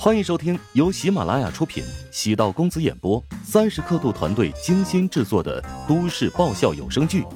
[0.00, 7.22] 欢迎收听由喜马拉雅出品、喜道公子演播、三十刻度团队精心制作的都市爆笑有声剧《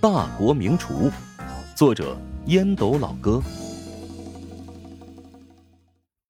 [0.00, 1.10] 大国名厨》，
[1.74, 2.16] 作者
[2.46, 3.42] 烟斗老哥，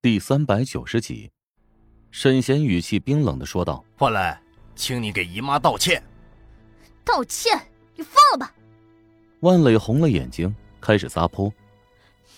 [0.01, 1.31] 第三百九十集。
[2.11, 4.35] 沈贤语气冰冷的说道：“万磊，
[4.75, 6.03] 请你给姨妈道歉。”
[7.05, 7.53] 道歉？
[7.97, 8.51] 你放了吧！
[9.41, 11.53] 万磊红了眼睛，开始撒泼。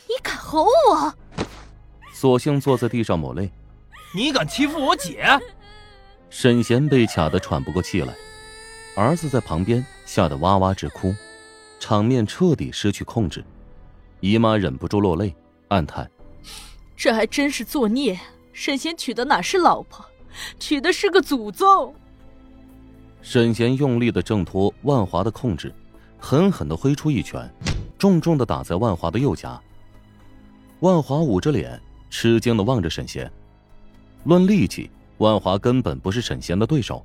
[0.09, 1.14] 你敢吼我？
[2.25, 3.50] 索性坐在地上抹泪。
[4.14, 5.26] 你敢欺负我姐？
[6.31, 8.14] 沈贤被卡得喘不过气来，
[8.96, 11.14] 儿子在旁边吓得哇哇直哭，
[11.79, 13.45] 场面彻底失去控制。
[14.21, 15.36] 姨妈忍不住落泪，
[15.68, 16.11] 暗叹：
[16.96, 18.18] 这还真是作孽。
[18.54, 20.03] 沈贤娶的哪是老婆，
[20.59, 21.95] 娶的是个祖宗。
[23.20, 25.70] 沈贤用力的挣脱万华的控制，
[26.18, 27.46] 狠狠的挥出一拳，
[27.98, 29.61] 重重的打在万华的右颊。
[30.81, 31.79] 万华捂着脸。
[32.17, 33.28] 吃惊的望着沈贤，
[34.23, 37.05] 论力气，万华根本不是沈贤的对手。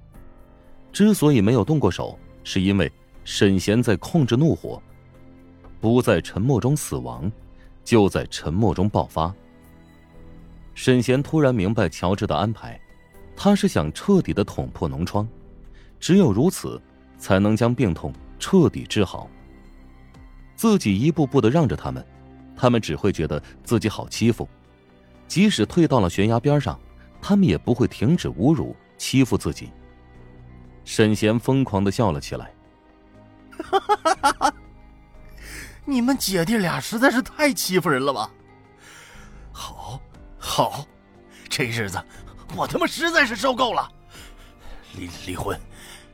[0.94, 2.90] 之所以没有动过手，是因为
[3.24, 4.80] 沈贤在控制怒火，
[5.82, 7.30] 不在沉默中死亡，
[7.84, 9.34] 就在沉默中爆发。
[10.76, 12.80] 沈贤突然明白乔治的安排，
[13.36, 15.28] 他是想彻底的捅破脓疮，
[16.00, 16.80] 只有如此，
[17.18, 19.28] 才能将病痛彻底治好。
[20.56, 22.06] 自己一步步的让着他们，
[22.56, 24.48] 他们只会觉得自己好欺负。
[25.30, 26.78] 即使退到了悬崖边上，
[27.22, 29.72] 他们也不会停止侮辱、欺负自己。
[30.84, 32.52] 沈贤疯狂的笑了起来，
[33.64, 34.54] 哈哈哈哈
[35.86, 38.32] 你们姐弟俩实在是太欺负人了吧？
[39.52, 40.02] 好，
[40.38, 40.86] 好，
[41.48, 42.04] 这日子
[42.56, 43.88] 我他妈实在是受够了。
[44.96, 45.60] 离离婚，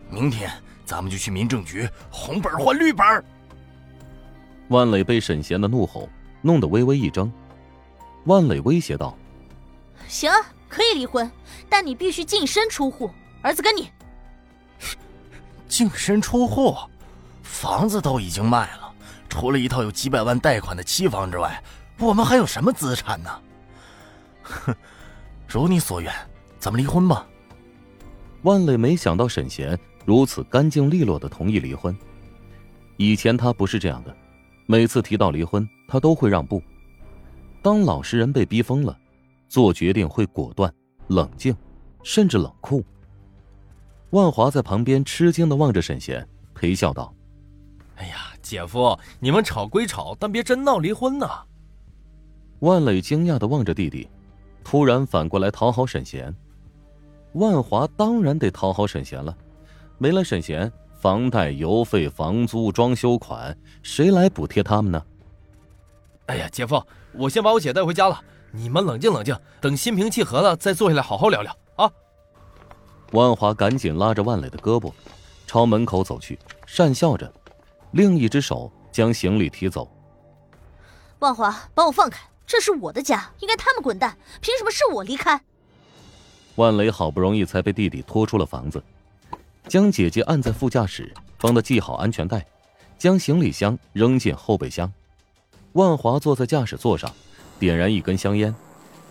[0.09, 0.51] 明天
[0.83, 3.23] 咱们就去民政局红本换绿本。
[4.67, 6.09] 万磊被沈贤的怒吼
[6.41, 7.31] 弄得微微一怔。
[8.25, 9.17] 万磊威胁道
[10.07, 10.31] ：“行，
[10.67, 11.31] 可以离婚，
[11.69, 13.09] 但你必须净身出户，
[13.41, 13.89] 儿子跟你。
[15.69, 16.75] 净身出户，
[17.43, 18.91] 房子都已经卖了，
[19.29, 21.63] 除了一套有几百万贷款的期房之外，
[21.99, 23.29] 我们还有什么资产呢？
[24.43, 24.75] 哼，
[25.47, 26.11] 如你所愿，
[26.59, 27.27] 咱们离婚吧。”
[28.41, 31.95] 万磊没想到沈贤如此干净利落的同意离婚。
[32.97, 34.15] 以前他不是这样的，
[34.65, 36.61] 每次提到离婚，他都会让步。
[37.65, 38.95] 当老实人被逼疯了，
[39.49, 40.71] 做决定会果断、
[41.07, 41.51] 冷静，
[42.03, 42.85] 甚至冷酷。
[44.11, 46.23] 万华在旁边吃惊的望着沈贤，
[46.53, 47.11] 陪笑道
[47.97, 51.27] ：“哎呀，姐夫，你们吵归吵，但别真闹离婚呐。”
[52.61, 54.07] 万磊惊讶的望着弟弟，
[54.63, 56.31] 突然反过来讨好沈贤。
[57.33, 59.35] 万华当然得讨好沈贤了，
[59.97, 65.03] 没了沈贤，房贷、油费、房租、装修款，谁来补贴他们呢？
[66.27, 66.81] 哎呀，姐夫，
[67.13, 68.19] 我先把我姐带回家了。
[68.51, 71.91] 你们冷静冷静，等心平气和了再坐下来好好聊聊啊。
[73.11, 74.91] 万华赶紧拉着万磊的胳膊，
[75.45, 77.31] 朝门口走去，讪笑着，
[77.91, 79.89] 另一只手将行李提走。
[81.19, 85.39] 万华，把我放开，这是我的家，应该他们滚蛋，凭什么是我离开？
[86.55, 88.81] 万磊好不容易才被弟弟拖出了房子，
[89.67, 92.45] 将姐姐按在副驾驶，帮他系好安全带，
[92.97, 94.91] 将行李箱扔进后备箱。
[95.75, 97.13] 万华坐在驾驶座上，
[97.59, 98.55] 点燃一根香烟，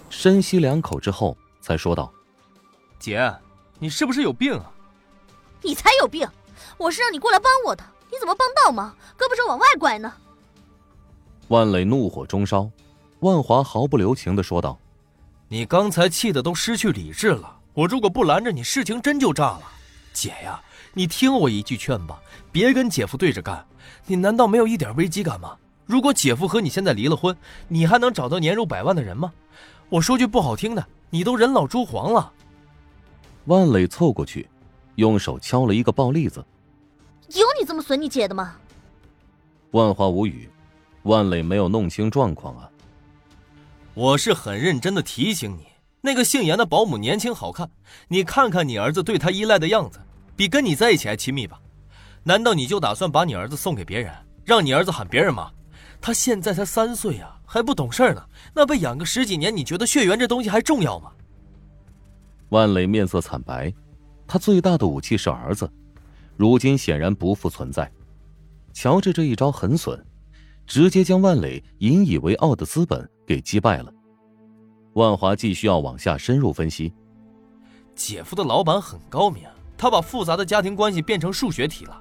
[0.08, 2.10] 深吸两口之后，才说道
[2.98, 3.30] ：“姐，
[3.78, 4.72] 你是不是有病啊？
[5.60, 6.26] 你才有病！
[6.78, 10.10] 我是让你过来帮我的，你怎么帮倒忙，胳膊肘往外拐呢？”
[11.48, 12.70] 万磊怒火中烧，
[13.20, 14.78] 万华毫不留情的说道
[15.48, 19.62] ：“你刚才气的都失去理智了，我如果不拦着你，事情真就炸了。
[20.14, 20.58] 姐呀，
[20.94, 22.18] 你听我一句劝吧，
[22.50, 23.66] 别跟姐夫对着干。
[24.06, 25.54] 你难道没有一点危机感吗？”
[25.86, 27.36] 如果姐夫和你现在离了婚，
[27.68, 29.32] 你还能找到年入百万的人吗？
[29.90, 32.32] 我说句不好听的，你都人老珠黄了。
[33.44, 34.48] 万磊凑过去，
[34.94, 36.44] 用手敲了一个爆栗子。
[37.28, 38.56] 有你这么损你姐的吗？
[39.72, 40.48] 万花无语，
[41.02, 42.70] 万磊没有弄清状况啊。
[43.92, 45.66] 我是很认真的提醒你，
[46.00, 47.68] 那个姓严的保姆年轻好看，
[48.08, 50.00] 你看看你儿子对她依赖的样子，
[50.34, 51.60] 比跟你在一起还亲密吧？
[52.22, 54.10] 难道你就打算把你儿子送给别人，
[54.44, 55.50] 让你儿子喊别人妈？
[56.06, 58.22] 他现在才三岁啊，还不懂事呢。
[58.54, 61.10] 那被养个十几年，你觉得血缘这东西还重要吗？
[62.50, 63.72] 万磊面色惨白，
[64.26, 65.66] 他最大的武器是儿子，
[66.36, 67.90] 如今显然不复存在。
[68.74, 69.98] 乔治这一招很损，
[70.66, 73.90] 直接将万磊引以为傲的资本给击败了。
[74.92, 76.92] 万华继续要往下深入分析。
[77.94, 79.44] 姐夫的老板很高明，
[79.78, 81.98] 他把复杂的家庭关系变成数学题了。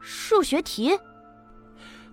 [0.00, 0.98] 数学题。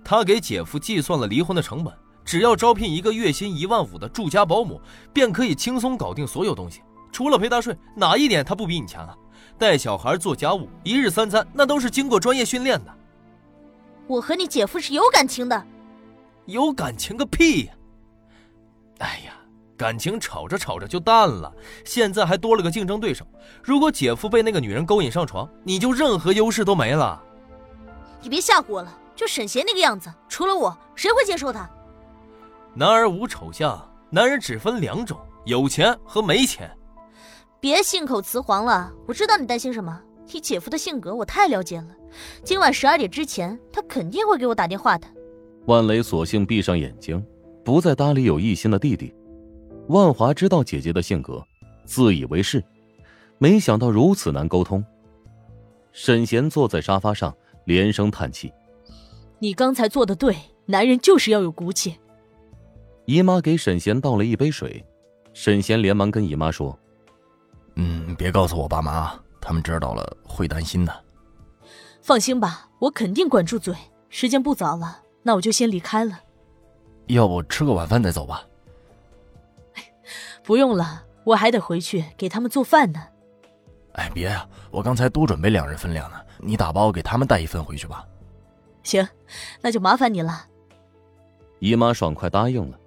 [0.03, 4.81] 他给姐夫计算了离婚的成本，只要招聘一个月薪一万五的住家保姆，
[5.13, 6.81] 便可以轻松搞定所有东西。
[7.11, 9.15] 除了陪他睡，哪一点他不比你强啊？
[9.57, 12.93] 带小孩、做家务、一日三餐，那都是经过专业训练的。
[14.05, 15.65] 我和你姐夫是有感情的，
[16.45, 17.73] 有感情个屁呀！
[18.99, 19.33] 哎呀，
[19.75, 21.51] 感情吵着吵着就淡了，
[21.83, 23.25] 现在还多了个竞争对手。
[23.63, 27.21] 如果姐夫被那个女人勾引上床，你就任何优势都没了。
[28.21, 31.67] 你别吓唬我了，就沈贤那个样子，除了我，谁会接受他？
[32.75, 36.71] 男儿无丑相，男人只分两种：有钱和没钱。
[37.59, 39.99] 别信口雌黄了，我知道你担心什么。
[40.31, 41.87] 你姐夫的性格我太了解了，
[42.43, 45.07] 今晚十二点之前，他肯定会给我打电话的。
[45.65, 47.25] 万雷索性闭上眼睛，
[47.65, 49.15] 不再搭理有异心的弟弟。
[49.87, 51.43] 万华知道姐姐的性格，
[51.85, 52.63] 自以为是，
[53.39, 54.85] 没想到如此难沟通。
[55.91, 57.33] 沈贤坐在沙发上，
[57.65, 58.53] 连声叹气
[59.39, 60.35] ：“你刚才做的对，
[60.65, 61.97] 男人就是要有骨气。”
[63.05, 64.85] 姨妈给沈贤倒了一杯水，
[65.33, 66.77] 沈贤连忙跟姨妈说。
[67.75, 71.03] 嗯，别告诉我爸妈，他们知道了会担心的。
[72.01, 73.75] 放心吧，我肯定管住嘴。
[74.09, 76.19] 时间不早了，那我就先离开了。
[77.07, 78.43] 要不吃个晚饭再走吧？
[80.43, 83.03] 不用了，我还得回去给他们做饭呢。
[83.93, 88.05] 哎，别呀，我刚才多准备两人分量呢，你打包给他们带一份回去吧。
[88.87, 89.07] 行，
[89.61, 90.47] 那就麻烦你了。
[91.59, 92.79] 姨妈爽快答应了。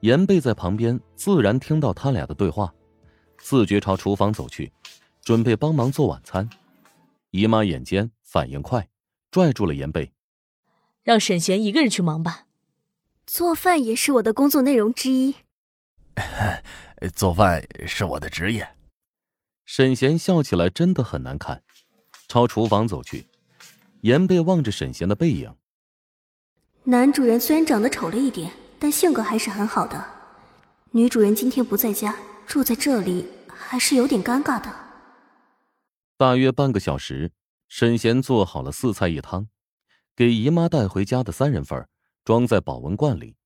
[0.00, 2.72] 严贝在旁边自然听到他俩的对话。
[3.36, 4.72] 自觉朝厨房走去，
[5.22, 6.48] 准备帮忙做晚餐。
[7.30, 8.88] 姨妈眼尖，反应快，
[9.30, 10.10] 拽住了严贝，
[11.04, 12.46] 让沈贤一个人去忙吧。
[13.26, 15.36] 做饭也是我的工作内容之一。
[17.14, 18.68] 做饭是我的职业。
[19.66, 21.62] 沈贤笑起来真的很难看，
[22.26, 23.27] 朝厨房走去。
[24.02, 25.54] 严贝望着沈贤的背影，
[26.84, 30.04] 男主人虽然长得丑了一点，但性格还是很好的。
[30.92, 32.14] 女主人今天不在家。
[32.48, 34.74] 住在这里还是有点尴尬的。
[36.16, 37.30] 大约半个小时，
[37.68, 39.48] 沈贤做好了四菜一汤，
[40.16, 41.86] 给姨妈带回家的三人份，
[42.24, 43.36] 装在保温罐里。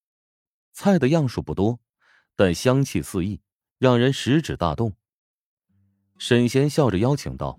[0.72, 1.80] 菜的样数不多，
[2.36, 3.40] 但香气四溢，
[3.80, 4.94] 让人食指大动。
[6.16, 7.58] 沈贤笑着邀请道：“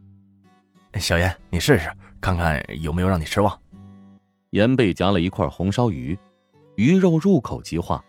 [0.99, 1.91] 小严，你试试
[2.21, 3.59] 看看有没有让你失望。”
[4.51, 6.17] 严贝夹了一块红烧鱼，
[6.75, 8.03] 鱼肉入口即化，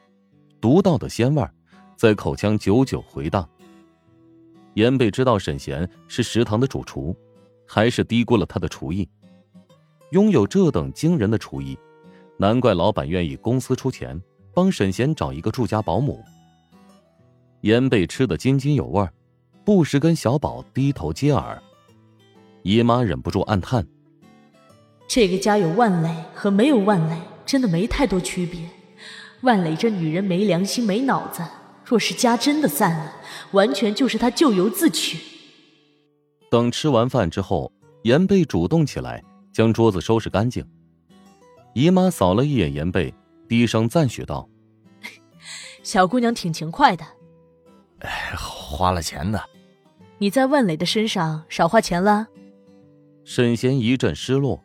[0.60, 1.44] 独到的鲜味。
[1.96, 3.48] 在口腔久久回荡。
[4.74, 7.16] 严贝知道沈贤是食堂的主厨，
[7.66, 9.08] 还是低估了他的厨艺。
[10.10, 11.78] 拥有这等惊人的厨艺，
[12.36, 14.20] 难怪老板愿意公司出钱
[14.52, 16.22] 帮沈贤找一个住家保姆。
[17.60, 19.08] 严贝吃得津津有味，
[19.64, 21.62] 不时跟小宝低头接耳。
[22.64, 23.86] 姨妈忍不住暗叹：
[25.06, 28.58] 这个家有万磊和没有万磊真的没太多区别。
[29.42, 31.42] 万磊这女人没良心没脑子。
[31.84, 33.16] 若是家真的散了，
[33.52, 35.18] 完全就是她咎由自取。
[36.50, 37.70] 等吃完饭之后，
[38.04, 39.22] 严贝主动起来，
[39.52, 40.66] 将桌子收拾干净。
[41.74, 43.12] 姨妈扫了一眼严贝，
[43.46, 44.48] 低声赞许道
[45.84, 47.04] ：“小姑娘挺勤快的。”
[48.00, 49.44] 哎，花了钱的。
[50.16, 52.28] 你在万磊的身上少花钱了？
[53.24, 54.62] 沈贤一阵失落。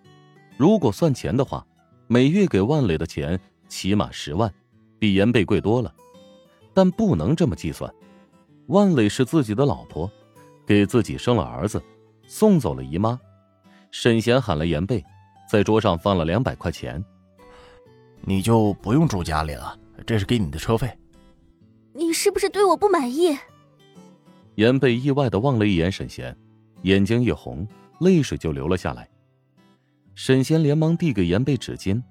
[0.57, 1.65] 如果算钱的话，
[2.07, 4.53] 每月给万磊的钱起码十万，
[5.00, 5.94] 比严贝贵多了。
[6.73, 7.91] 但不能这么计算，
[8.67, 10.10] 万磊是自己的老婆，
[10.65, 11.81] 给自己生了儿子，
[12.27, 13.19] 送走了姨妈。
[13.91, 15.03] 沈贤喊了严贝，
[15.50, 17.03] 在桌上放了两百块钱。
[18.22, 20.91] 你就不用住家里了，这是给你的车费。
[21.93, 23.38] 你是不是对我不满意？
[24.55, 26.38] 严贝意外的望了一眼沈贤，
[26.84, 27.67] 眼睛一红，
[28.00, 29.08] 泪水就流了下来。
[30.15, 32.01] 沈贤连忙递给严贝纸巾。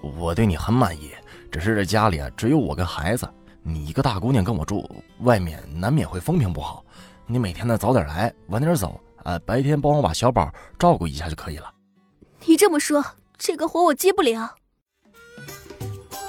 [0.00, 1.10] 我对你很满意，
[1.50, 3.28] 只是这家里啊，只有我跟孩子。
[3.62, 4.88] 你一个大姑娘跟我住，
[5.20, 6.84] 外面难免会风评不好。
[7.26, 11.72] 你每天呢早点来，晚点走，啊，白天帮我把小宝照顾一下就可以了。
[12.44, 13.04] 你这么说，
[13.36, 14.54] 这个活我接不了。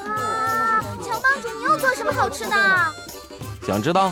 [0.05, 2.55] 哇，乔帮主，你又做什么好吃的？
[3.67, 4.11] 想知道？